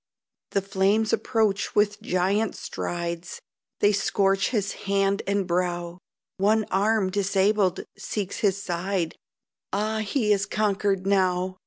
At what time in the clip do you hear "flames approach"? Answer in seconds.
0.63-1.75